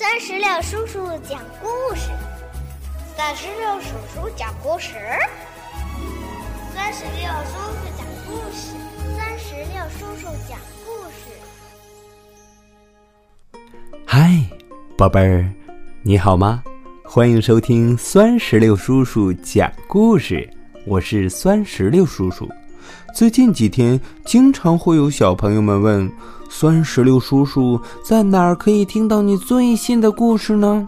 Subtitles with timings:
[0.00, 2.08] 三十六叔叔讲故事，
[3.14, 4.94] 三十六叔叔讲故事，
[6.74, 8.72] 三十六叔叔讲故事，
[9.14, 11.28] 三十六叔叔讲故事。
[14.06, 14.42] 嗨，
[14.96, 15.46] 宝贝儿，
[16.02, 16.64] 你好吗？
[17.04, 20.48] 欢迎收听酸石榴叔叔讲故事，
[20.86, 22.48] 我是酸石榴叔叔。
[23.14, 26.10] 最近几天，经常会有小朋友们问。
[26.52, 30.84] 酸石榴叔叔在哪儿可以听到你最新的故事呢？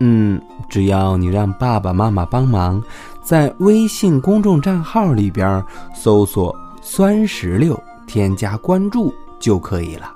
[0.00, 2.82] 嗯，只要你让爸爸妈妈帮忙，
[3.22, 5.64] 在微信公众账号里边
[5.94, 6.52] 搜索
[6.82, 10.12] “酸石榴”，添加关注就可以了。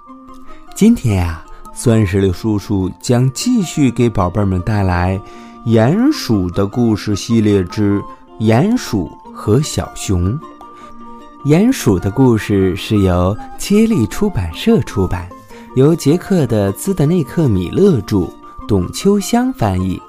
[0.74, 5.16] 今天呀，酸石榴叔叔将继续给宝贝们带来
[5.70, 8.02] 《鼹鼠的故事系列之
[8.40, 10.32] 鼹鼠和小熊》。
[11.44, 15.28] 鼹鼠的故事是由接力出版社出版，
[15.76, 18.28] 由捷克的兹德内克米勒著，
[18.66, 20.00] 董秋香翻译。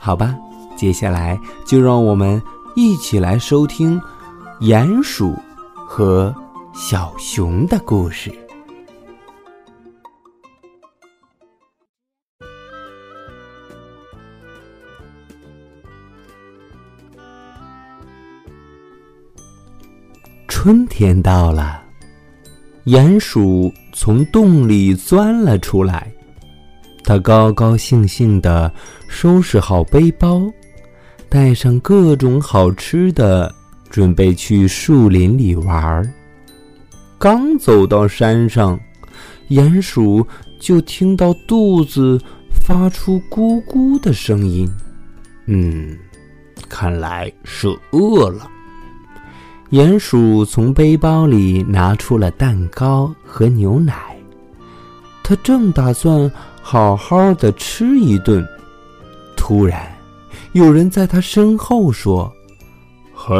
[0.00, 0.34] 好吧，
[0.76, 2.42] 接下来就让我们
[2.74, 4.00] 一起来收听
[4.60, 5.38] 鼹鼠
[5.86, 6.34] 和
[6.74, 8.43] 小熊的故事。
[20.64, 21.82] 春天到了，
[22.86, 26.10] 鼹鼠从洞里钻了出来。
[27.04, 28.72] 它高高兴兴地
[29.06, 30.40] 收拾好背包，
[31.28, 33.54] 带上各种好吃的，
[33.90, 36.10] 准备去树林里玩儿。
[37.18, 38.80] 刚走到山上，
[39.50, 40.26] 鼹鼠
[40.58, 42.18] 就听到肚子
[42.50, 44.66] 发出咕咕的声音。
[45.44, 45.94] 嗯，
[46.70, 48.48] 看来是饿了。
[49.74, 54.16] 鼹鼠从背包里拿出了蛋糕和牛奶，
[55.24, 56.30] 他正打算
[56.62, 58.46] 好好的吃一顿，
[59.36, 59.92] 突然，
[60.52, 62.32] 有人在他身后说
[63.12, 63.34] ：“嘿，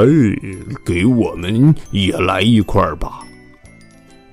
[0.85, 3.21] 给我们也来一块吧。”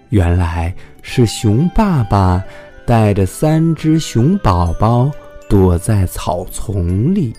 [0.09, 2.44] 原来是熊爸爸
[2.84, 5.12] 带着三只熊宝宝
[5.47, 7.31] 躲在草丛里。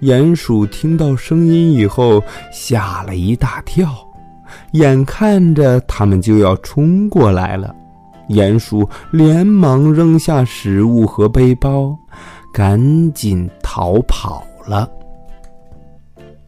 [0.00, 3.94] 鼹鼠听到声音以后，吓了一大跳，
[4.72, 7.74] 眼看着他们就要冲过来了，
[8.30, 11.94] 鼹鼠连忙扔下食物和背包，
[12.50, 14.88] 赶紧逃跑了。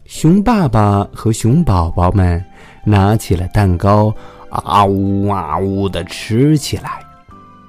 [0.07, 2.43] 熊爸爸和熊宝宝们
[2.84, 4.15] 拿起了蛋糕，
[4.49, 7.01] 啊呜啊呜的吃起来。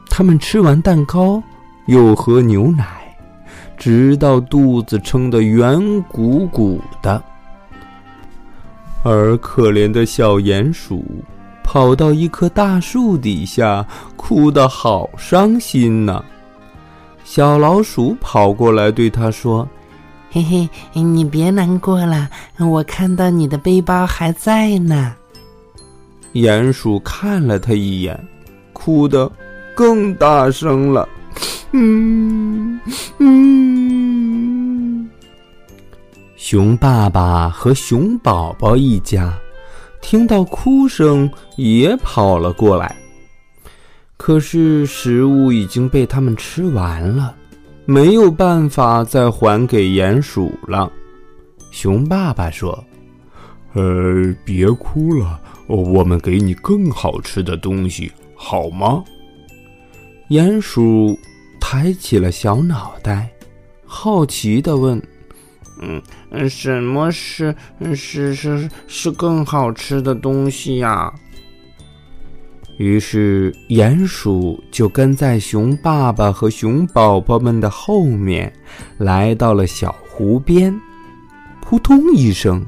[0.09, 1.43] 他们吃完蛋糕，
[1.87, 3.02] 又喝牛奶。
[3.83, 7.21] 直到肚子撑得圆鼓鼓的，
[9.03, 11.03] 而可怜的小鼹鼠
[11.65, 13.85] 跑到一棵大树底下，
[14.15, 16.23] 哭得好伤心呐。
[17.25, 19.67] 小老鼠跑过来对他说
[20.31, 25.13] ：“嘿嘿，你别难过了，我看到你的背包还在呢。”
[26.31, 28.17] 鼹鼠看了他一眼，
[28.71, 29.29] 哭得
[29.75, 31.05] 更大声了。
[31.75, 32.79] 嗯
[33.17, 33.72] 嗯，
[36.53, 39.33] 熊爸爸和熊宝宝一家
[40.03, 42.95] 听到哭声也跑了过来。
[44.17, 47.35] 可是食物已经被他们吃完了，
[47.85, 50.91] 没有办法再还给鼹鼠了。
[51.71, 52.83] 熊爸爸说
[53.73, 59.03] ：“呃，别哭了，我们给你更好吃的东西，好吗？”
[60.29, 61.17] 鼹鼠。
[61.59, 63.27] 抬起了小脑袋，
[63.87, 65.01] 好奇的问
[66.31, 67.53] ：“嗯，什么是
[67.93, 71.13] 是是是更好吃的东西呀？”
[72.77, 78.51] 于是鼹鼠就跟在熊爸爸和熊宝宝们的后面，
[78.97, 80.73] 来到了小湖边。
[81.61, 82.65] 扑通一声，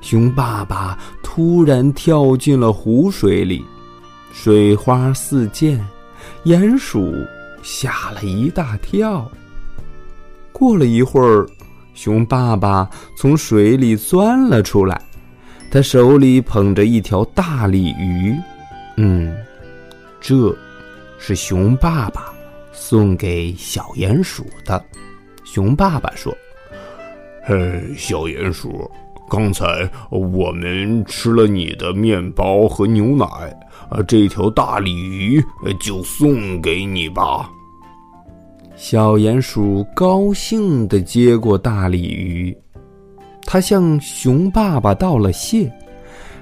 [0.00, 3.64] 熊爸爸突然跳进了湖水里，
[4.32, 5.84] 水花四溅，
[6.44, 7.12] 鼹鼠。
[7.62, 9.30] 吓了一大跳。
[10.50, 11.46] 过了一会儿，
[11.94, 15.00] 熊爸爸从水里钻了出来，
[15.70, 18.34] 他手里捧着一条大鲤鱼。
[18.96, 19.36] 嗯，
[20.20, 20.56] 这
[21.18, 22.32] 是熊爸爸
[22.72, 24.82] 送给小鼹鼠的。
[25.44, 26.34] 熊爸爸说
[27.44, 28.90] ：“嘿，小鼹鼠，
[29.28, 33.26] 刚才我们吃了你的面包和牛奶。”
[33.90, 35.44] 啊，这条大鲤鱼
[35.80, 37.50] 就送给你吧。
[38.82, 42.56] 小鼹鼠高兴地接过大鲤鱼，
[43.44, 45.70] 他向熊爸爸道了谢，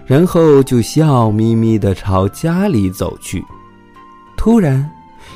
[0.07, 3.45] 然后就笑眯眯地朝家里走去。
[4.37, 4.89] 突然，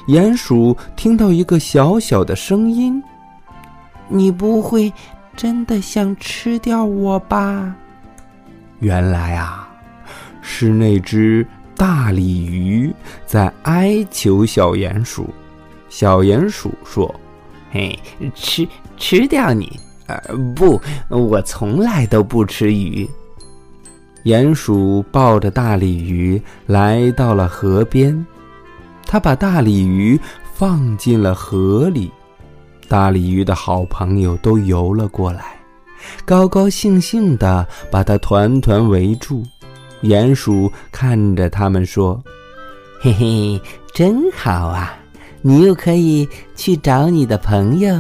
[0.07, 3.03] 鼹鼠听到一个小小的声音
[4.07, 4.91] ：“你不会
[5.35, 7.75] 真的想吃掉我吧？”
[8.79, 9.69] 原来啊，
[10.41, 11.45] 是那只
[11.77, 12.95] 大鲤鱼
[13.27, 15.29] 在哀求小鼹鼠。
[15.93, 17.15] 小鼹鼠说
[17.71, 17.99] ：“嘿，
[18.35, 18.67] 吃
[18.97, 19.79] 吃掉你？
[20.07, 20.19] 呃，
[20.57, 20.81] 不，
[21.11, 23.07] 我从来都不吃鱼。”
[24.25, 28.25] 鼹鼠抱着大鲤鱼来到了河边，
[29.05, 30.19] 他把大鲤鱼
[30.55, 32.11] 放进了河里，
[32.89, 35.61] 大鲤鱼的好朋友都游了过来，
[36.25, 39.45] 高高兴兴地把它团团围住。
[40.01, 42.19] 鼹鼠看着他们说
[42.99, 43.61] ：“嘿嘿，
[43.93, 44.97] 真好啊！
[45.43, 47.95] 你又可以去找你的朋友，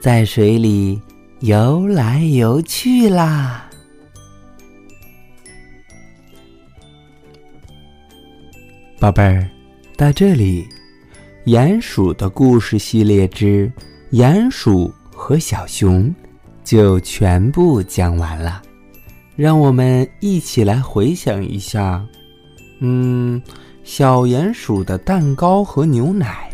[0.00, 1.00] 在水里
[1.40, 3.68] 游来游去啦。”
[9.00, 9.50] 宝贝儿，
[9.96, 10.66] 到这里，
[11.46, 13.70] 鼹鼠的故事系列之
[14.16, 16.04] 《鼹鼠和小熊》
[16.62, 18.62] 就全部讲完了。
[19.36, 22.06] 让我们一起来回想一下，
[22.80, 23.42] 嗯，
[23.82, 26.48] 小鼹鼠的蛋糕和牛奶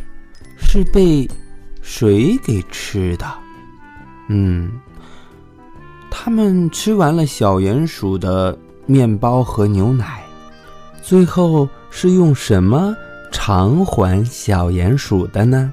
[0.73, 1.29] 是被
[1.83, 3.27] 谁给吃的？
[4.29, 4.71] 嗯，
[6.09, 8.57] 他们吃完了小鼹鼠的
[8.87, 10.23] 面包和牛奶，
[11.03, 11.69] 最后。
[11.93, 12.95] 是用什么
[13.33, 15.73] 偿还小鼹鼠的呢？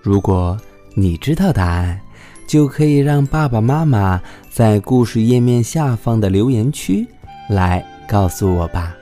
[0.00, 0.56] 如果
[0.94, 2.00] 你知道答案，
[2.46, 7.06] 就可以让爸爸妈妈在故事页面下方的留言区
[7.46, 8.96] 来告诉我吧。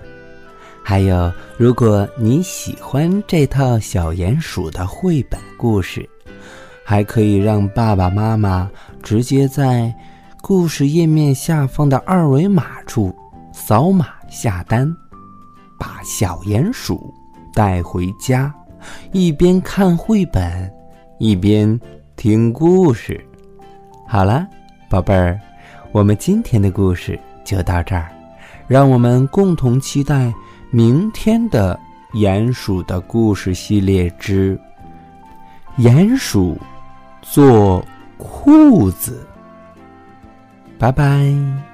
[0.88, 6.08] 还有，如果你喜欢这套小鼹鼠的绘本故事，
[6.82, 8.70] 还可以让爸爸妈妈
[9.02, 9.94] 直接在
[10.40, 13.14] 故事页面下方的二维码处
[13.52, 14.90] 扫码下单。
[15.79, 17.12] 把小鼹鼠
[17.52, 18.50] 带回家，
[19.12, 20.73] 一边看绘本，
[21.19, 21.79] 一边
[22.17, 23.23] 听故事。
[24.06, 24.46] 好了，
[24.88, 25.38] 宝贝儿，
[25.93, 28.08] 我们今天的故事就到这儿，
[28.69, 30.32] 让我们共同期待
[30.70, 31.79] 明天的
[32.12, 34.56] 鼹鼠的故事系列之
[35.82, 36.56] 《鼹鼠
[37.23, 37.85] 做
[38.19, 39.26] 裤子》。
[40.79, 41.68] 拜拜。